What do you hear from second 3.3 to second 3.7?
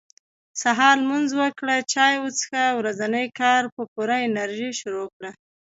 کار